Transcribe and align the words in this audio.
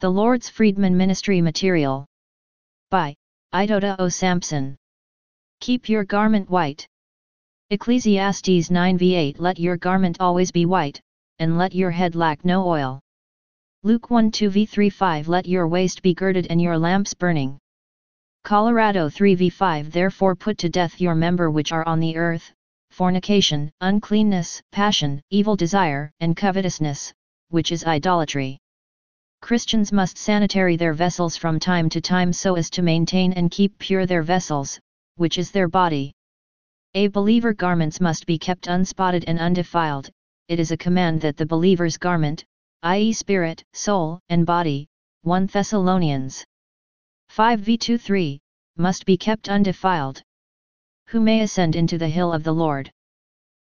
The 0.00 0.10
Lord's 0.10 0.50
Freedman 0.50 0.94
Ministry 0.94 1.40
Material. 1.40 2.04
By 2.90 3.14
Idoda 3.54 3.96
O. 3.98 4.10
Sampson. 4.10 4.76
Keep 5.60 5.88
your 5.88 6.04
garment 6.04 6.50
white. 6.50 6.86
Ecclesiastes 7.70 8.70
9 8.70 8.98
v 8.98 9.14
8 9.14 9.40
Let 9.40 9.58
your 9.58 9.78
garment 9.78 10.18
always 10.20 10.52
be 10.52 10.66
white, 10.66 11.00
and 11.38 11.56
let 11.56 11.74
your 11.74 11.90
head 11.90 12.14
lack 12.14 12.44
no 12.44 12.68
oil. 12.68 13.00
Luke 13.84 14.10
1 14.10 14.30
2 14.32 14.50
v 14.50 14.66
3 14.66 14.90
5 14.90 15.28
Let 15.28 15.46
your 15.46 15.66
waist 15.66 16.02
be 16.02 16.12
girded 16.12 16.48
and 16.50 16.60
your 16.60 16.76
lamps 16.76 17.14
burning. 17.14 17.56
Colossians 18.44 19.14
3 19.14 19.34
v 19.34 19.48
5 19.48 19.90
Therefore 19.90 20.36
put 20.36 20.58
to 20.58 20.68
death 20.68 21.00
your 21.00 21.14
member 21.14 21.50
which 21.50 21.72
are 21.72 21.88
on 21.88 22.00
the 22.00 22.18
earth, 22.18 22.52
fornication, 22.90 23.72
uncleanness, 23.80 24.60
passion, 24.72 25.22
evil 25.30 25.56
desire, 25.56 26.12
and 26.20 26.36
covetousness, 26.36 27.14
which 27.48 27.72
is 27.72 27.86
idolatry. 27.86 28.58
Christians 29.40 29.92
must 29.92 30.18
sanitary 30.18 30.76
their 30.76 30.92
vessels 30.92 31.36
from 31.36 31.60
time 31.60 31.88
to 31.90 32.00
time 32.00 32.32
so 32.32 32.54
as 32.56 32.68
to 32.70 32.82
maintain 32.82 33.32
and 33.32 33.50
keep 33.50 33.78
pure 33.78 34.06
their 34.06 34.22
vessels, 34.22 34.80
which 35.16 35.38
is 35.38 35.50
their 35.50 35.68
body. 35.68 36.12
A 36.94 37.08
believer 37.08 37.52
garments 37.52 38.00
must 38.00 38.26
be 38.26 38.38
kept 38.38 38.66
unspotted 38.66 39.24
and 39.26 39.38
undefiled, 39.38 40.10
it 40.48 40.58
is 40.58 40.72
a 40.72 40.76
command 40.76 41.20
that 41.20 41.36
the 41.36 41.46
believer's 41.46 41.96
garment, 41.96 42.44
i.e. 42.82 43.12
spirit, 43.12 43.62
soul, 43.72 44.20
and 44.28 44.46
body, 44.46 44.88
1 45.22 45.46
Thessalonians 45.46 46.44
5 47.28 47.60
v 47.60 47.76
2 47.76 47.98
3, 47.98 48.40
must 48.76 49.04
be 49.04 49.16
kept 49.16 49.48
undefiled. 49.48 50.22
Who 51.08 51.20
may 51.20 51.42
ascend 51.42 51.76
into 51.76 51.98
the 51.98 52.08
hill 52.08 52.32
of 52.32 52.44
the 52.44 52.54
Lord? 52.54 52.90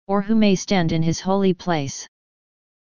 Or 0.07 0.21
who 0.21 0.35
may 0.35 0.55
stand 0.55 0.91
in 0.91 1.03
his 1.03 1.19
holy 1.19 1.53
place? 1.53 2.07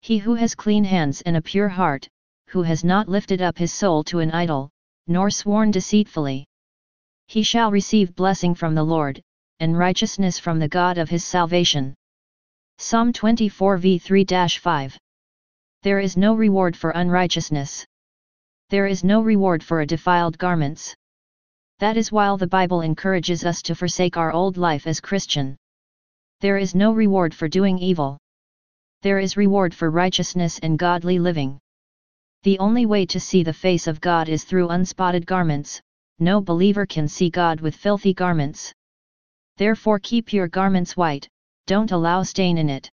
He 0.00 0.18
who 0.18 0.34
has 0.34 0.54
clean 0.54 0.84
hands 0.84 1.20
and 1.22 1.36
a 1.36 1.42
pure 1.42 1.68
heart, 1.68 2.08
who 2.50 2.62
has 2.62 2.82
not 2.82 3.08
lifted 3.08 3.40
up 3.40 3.56
his 3.56 3.72
soul 3.72 4.02
to 4.02 4.18
an 4.18 4.32
idol, 4.32 4.68
nor 5.06 5.30
sworn 5.30 5.70
deceitfully. 5.70 6.44
He 7.28 7.44
shall 7.44 7.70
receive 7.70 8.16
blessing 8.16 8.56
from 8.56 8.74
the 8.74 8.82
Lord, 8.82 9.22
and 9.60 9.78
righteousness 9.78 10.40
from 10.40 10.58
the 10.58 10.68
God 10.68 10.98
of 10.98 11.08
his 11.08 11.24
salvation. 11.24 11.94
Psalm 12.78 13.12
24 13.12 13.76
v 13.76 13.98
3 13.98 14.24
5 14.24 14.98
There 15.82 16.00
is 16.00 16.16
no 16.16 16.34
reward 16.34 16.76
for 16.76 16.90
unrighteousness. 16.90 17.86
There 18.68 18.86
is 18.86 19.04
no 19.04 19.20
reward 19.20 19.62
for 19.62 19.82
a 19.82 19.86
defiled 19.86 20.36
garments. 20.36 20.92
That 21.78 21.96
is 21.96 22.10
while 22.10 22.36
the 22.36 22.48
Bible 22.48 22.80
encourages 22.80 23.44
us 23.44 23.62
to 23.62 23.76
forsake 23.76 24.16
our 24.16 24.32
old 24.32 24.56
life 24.56 24.88
as 24.88 24.98
Christian. 24.98 25.56
There 26.40 26.58
is 26.58 26.74
no 26.74 26.90
reward 26.90 27.32
for 27.32 27.46
doing 27.46 27.78
evil. 27.78 28.18
There 29.02 29.20
is 29.20 29.36
reward 29.36 29.72
for 29.72 29.88
righteousness 29.88 30.58
and 30.58 30.76
godly 30.76 31.20
living. 31.20 31.59
The 32.42 32.58
only 32.58 32.86
way 32.86 33.04
to 33.06 33.20
see 33.20 33.42
the 33.42 33.52
face 33.52 33.86
of 33.86 34.00
God 34.00 34.30
is 34.30 34.44
through 34.44 34.70
unspotted 34.70 35.26
garments, 35.26 35.82
no 36.18 36.40
believer 36.40 36.86
can 36.86 37.06
see 37.06 37.28
God 37.28 37.60
with 37.60 37.76
filthy 37.76 38.14
garments. 38.14 38.72
Therefore 39.58 39.98
keep 39.98 40.32
your 40.32 40.48
garments 40.48 40.96
white, 40.96 41.28
don't 41.66 41.92
allow 41.92 42.22
stain 42.22 42.56
in 42.56 42.70
it. 42.70 42.90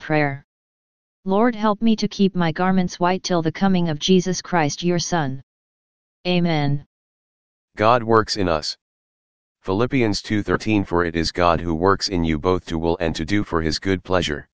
Prayer. 0.00 0.44
Lord 1.24 1.54
help 1.54 1.80
me 1.80 1.94
to 1.94 2.08
keep 2.08 2.34
my 2.34 2.50
garments 2.50 2.98
white 2.98 3.22
till 3.22 3.40
the 3.40 3.52
coming 3.52 3.88
of 3.88 4.00
Jesus 4.00 4.42
Christ 4.42 4.82
your 4.82 4.98
Son. 4.98 5.42
Amen. 6.26 6.84
God 7.76 8.02
works 8.02 8.36
in 8.36 8.48
us. 8.48 8.76
Philippians 9.62 10.22
2:13 10.22 10.84
For 10.84 11.04
it 11.04 11.14
is 11.14 11.30
God 11.30 11.60
who 11.60 11.74
works 11.74 12.08
in 12.08 12.24
you 12.24 12.36
both 12.36 12.66
to 12.66 12.78
will 12.78 12.96
and 12.98 13.14
to 13.14 13.24
do 13.24 13.44
for 13.44 13.62
his 13.62 13.78
good 13.78 14.02
pleasure. 14.02 14.48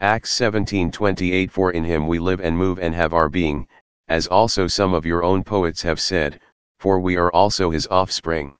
Acts 0.00 0.32
17:28 0.38 1.50
For 1.50 1.70
in 1.70 1.84
him 1.84 2.08
we 2.08 2.18
live 2.18 2.40
and 2.40 2.58
move 2.58 2.80
and 2.80 2.94
have 2.94 3.14
our 3.14 3.28
being, 3.28 3.68
as 4.08 4.26
also 4.26 4.66
some 4.66 4.92
of 4.92 5.06
your 5.06 5.22
own 5.22 5.44
poets 5.44 5.82
have 5.82 6.00
said, 6.00 6.40
for 6.78 6.98
we 6.98 7.16
are 7.16 7.32
also 7.32 7.70
his 7.70 7.86
offspring. 7.86 8.56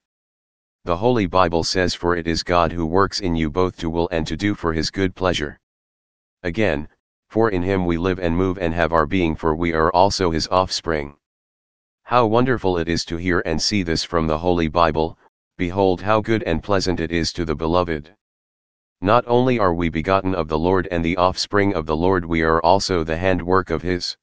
The 0.85 0.97
Holy 0.97 1.27
Bible 1.27 1.65
says 1.65 1.93
for 1.93 2.15
it 2.17 2.29
is 2.29 2.43
God 2.45 2.71
who 2.71 2.87
works 2.87 3.19
in 3.19 3.35
you 3.35 3.51
both 3.51 3.77
to 3.79 3.91
will 3.91 4.09
and 4.13 4.27
to 4.29 4.37
do 4.37 4.55
for 4.55 4.73
his 4.73 4.91
good 4.91 5.15
pleasure. 5.17 5.59
Again, 6.45 6.89
for 7.29 7.51
in 7.51 7.63
him 7.63 7.85
we 7.85 7.99
live 7.99 8.21
and 8.21 8.37
move 8.37 8.57
and 8.59 8.73
have 8.73 8.93
our 8.93 9.05
being 9.05 9.35
for 9.35 9.57
we 9.57 9.73
are 9.73 9.93
also 9.93 10.31
his 10.31 10.47
offspring. 10.49 11.17
How 12.05 12.27
wonderful 12.27 12.79
it 12.79 12.89
is 12.89 13.05
to 13.07 13.17
hear 13.17 13.43
and 13.45 13.61
see 13.61 13.83
this 13.83 14.05
from 14.05 14.29
the 14.29 14.39
Holy 14.39 14.69
Bible, 14.69 15.19
behold 15.59 16.01
how 16.01 16.21
good 16.21 16.45
and 16.45 16.63
pleasant 16.63 17.01
it 17.01 17.11
is 17.11 17.33
to 17.33 17.45
the 17.45 17.57
beloved. 17.57 18.15
Not 19.05 19.25
only 19.27 19.59
are 19.59 19.75
we 19.75 19.91
begotten 19.91 20.35
of 20.35 20.49
the 20.49 20.59
Lord 20.59 20.89
and 20.91 21.05
the 21.05 21.19
offspring 21.19 21.75
of 21.75 21.85
the 21.85 21.95
Lord 21.95 22.25
we 22.25 22.41
are 22.41 22.59
also 22.63 23.05
the 23.05 23.19
handwork 23.19 23.69
of 23.69 23.83
his. 23.83 24.17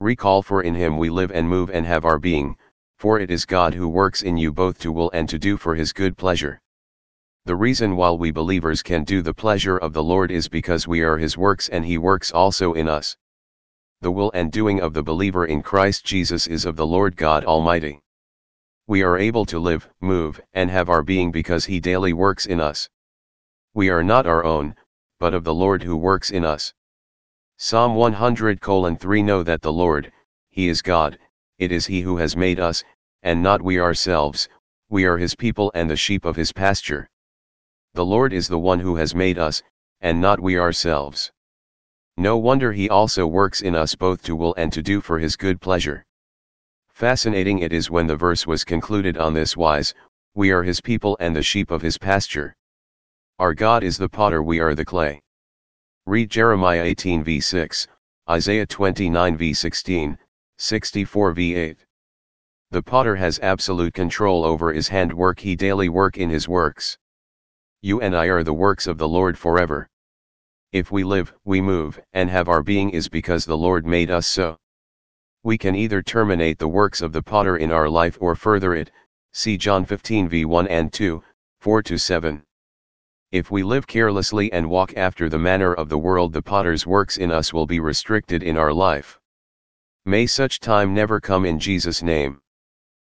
Recall 0.00 0.42
for 0.42 0.60
in 0.60 0.74
him 0.74 0.98
we 0.98 1.08
live 1.08 1.30
and 1.30 1.48
move 1.48 1.70
and 1.70 1.86
have 1.86 2.04
our 2.04 2.18
being, 2.18 2.56
for 2.98 3.20
it 3.20 3.30
is 3.30 3.46
God 3.46 3.74
who 3.74 3.88
works 3.88 4.22
in 4.22 4.36
you 4.36 4.50
both 4.50 4.80
to 4.80 4.90
will 4.90 5.12
and 5.12 5.28
to 5.28 5.38
do 5.38 5.56
for 5.56 5.76
his 5.76 5.92
good 5.92 6.18
pleasure. 6.18 6.60
The 7.44 7.54
reason 7.54 7.94
why 7.94 8.10
we 8.10 8.32
believers 8.32 8.82
can 8.82 9.04
do 9.04 9.22
the 9.22 9.32
pleasure 9.32 9.78
of 9.78 9.92
the 9.92 10.02
Lord 10.02 10.32
is 10.32 10.48
because 10.48 10.88
we 10.88 11.02
are 11.02 11.16
his 11.16 11.38
works 11.38 11.68
and 11.68 11.84
he 11.84 11.96
works 11.96 12.32
also 12.32 12.72
in 12.72 12.88
us. 12.88 13.16
The 14.00 14.10
will 14.10 14.32
and 14.34 14.50
doing 14.50 14.80
of 14.80 14.94
the 14.94 15.04
believer 15.04 15.46
in 15.46 15.62
Christ 15.62 16.04
Jesus 16.04 16.48
is 16.48 16.64
of 16.64 16.74
the 16.74 16.88
Lord 16.88 17.14
God 17.14 17.44
Almighty. 17.44 18.00
We 18.88 19.04
are 19.04 19.16
able 19.16 19.46
to 19.46 19.60
live, 19.60 19.88
move, 20.00 20.40
and 20.52 20.72
have 20.72 20.88
our 20.88 21.04
being 21.04 21.30
because 21.30 21.66
he 21.66 21.78
daily 21.78 22.12
works 22.12 22.46
in 22.46 22.58
us. 22.58 22.88
We 23.74 23.88
are 23.88 24.04
not 24.04 24.26
our 24.26 24.44
own, 24.44 24.76
but 25.18 25.32
of 25.32 25.44
the 25.44 25.54
Lord 25.54 25.82
who 25.82 25.96
works 25.96 26.30
in 26.30 26.44
us. 26.44 26.74
Psalm 27.56 27.94
100 27.94 28.60
3 28.60 29.22
Know 29.22 29.42
that 29.42 29.62
the 29.62 29.72
Lord, 29.72 30.12
He 30.50 30.68
is 30.68 30.82
God, 30.82 31.18
it 31.56 31.72
is 31.72 31.86
He 31.86 32.02
who 32.02 32.18
has 32.18 32.36
made 32.36 32.60
us, 32.60 32.84
and 33.22 33.42
not 33.42 33.62
we 33.62 33.80
ourselves, 33.80 34.50
we 34.90 35.06
are 35.06 35.16
His 35.16 35.34
people 35.34 35.72
and 35.74 35.88
the 35.88 35.96
sheep 35.96 36.26
of 36.26 36.36
His 36.36 36.52
pasture. 36.52 37.08
The 37.94 38.04
Lord 38.04 38.34
is 38.34 38.46
the 38.46 38.58
one 38.58 38.80
who 38.80 38.96
has 38.96 39.14
made 39.14 39.38
us, 39.38 39.62
and 40.02 40.20
not 40.20 40.38
we 40.38 40.58
ourselves. 40.58 41.32
No 42.18 42.36
wonder 42.36 42.72
He 42.72 42.90
also 42.90 43.26
works 43.26 43.62
in 43.62 43.74
us 43.74 43.94
both 43.94 44.22
to 44.24 44.36
will 44.36 44.54
and 44.56 44.70
to 44.74 44.82
do 44.82 45.00
for 45.00 45.18
His 45.18 45.34
good 45.34 45.62
pleasure. 45.62 46.04
Fascinating 46.90 47.60
it 47.60 47.72
is 47.72 47.90
when 47.90 48.06
the 48.06 48.16
verse 48.16 48.46
was 48.46 48.64
concluded 48.64 49.16
on 49.16 49.32
this 49.32 49.56
wise, 49.56 49.94
we 50.34 50.50
are 50.50 50.62
His 50.62 50.82
people 50.82 51.16
and 51.20 51.34
the 51.34 51.42
sheep 51.42 51.70
of 51.70 51.80
His 51.80 51.96
pasture. 51.96 52.54
Our 53.42 53.54
God 53.54 53.82
is 53.82 53.98
the 53.98 54.08
potter 54.08 54.40
we 54.40 54.60
are 54.60 54.76
the 54.76 54.84
clay. 54.84 55.20
Read 56.06 56.30
Jeremiah 56.30 56.84
18 56.84 57.24
v 57.24 57.40
6, 57.40 57.88
Isaiah 58.30 58.66
29 58.66 59.36
v 59.36 59.52
16, 59.52 60.16
64 60.58 61.32
v 61.32 61.54
8. 61.56 61.84
The 62.70 62.82
potter 62.84 63.16
has 63.16 63.40
absolute 63.40 63.94
control 63.94 64.44
over 64.44 64.72
his 64.72 64.86
handwork 64.86 65.40
he 65.40 65.56
daily 65.56 65.88
work 65.88 66.18
in 66.18 66.30
his 66.30 66.46
works. 66.48 66.96
You 67.80 68.00
and 68.00 68.14
I 68.14 68.26
are 68.26 68.44
the 68.44 68.54
works 68.54 68.86
of 68.86 68.96
the 68.96 69.08
Lord 69.08 69.36
forever. 69.36 69.88
If 70.70 70.92
we 70.92 71.02
live, 71.02 71.34
we 71.44 71.60
move, 71.60 71.98
and 72.12 72.30
have 72.30 72.48
our 72.48 72.62
being 72.62 72.90
is 72.90 73.08
because 73.08 73.44
the 73.44 73.58
Lord 73.58 73.84
made 73.84 74.08
us 74.12 74.28
so. 74.28 74.56
We 75.42 75.58
can 75.58 75.74
either 75.74 76.00
terminate 76.00 76.60
the 76.60 76.68
works 76.68 77.02
of 77.02 77.12
the 77.12 77.24
potter 77.24 77.56
in 77.56 77.72
our 77.72 77.88
life 77.88 78.16
or 78.20 78.36
further 78.36 78.72
it, 78.72 78.92
see 79.32 79.56
John 79.58 79.84
15 79.84 80.28
v 80.28 80.44
1 80.44 80.68
and 80.68 80.92
2, 80.92 81.24
4 81.58 81.82
to 81.82 81.98
7. 81.98 82.44
If 83.32 83.50
we 83.50 83.62
live 83.62 83.86
carelessly 83.86 84.52
and 84.52 84.68
walk 84.68 84.92
after 84.94 85.30
the 85.30 85.38
manner 85.38 85.72
of 85.72 85.88
the 85.88 85.96
world 85.96 86.34
the 86.34 86.42
potter's 86.42 86.86
works 86.86 87.16
in 87.16 87.30
us 87.30 87.50
will 87.50 87.66
be 87.66 87.80
restricted 87.80 88.42
in 88.42 88.58
our 88.58 88.74
life. 88.74 89.18
May 90.04 90.26
such 90.26 90.60
time 90.60 90.92
never 90.92 91.18
come 91.18 91.46
in 91.46 91.58
Jesus' 91.58 92.02
name. 92.02 92.42